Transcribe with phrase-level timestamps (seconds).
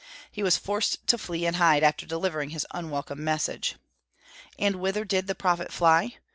[0.31, 3.75] He was forced to flee and hide after delivering his unwelcome message.
[4.57, 6.15] And whither did the prophet fly?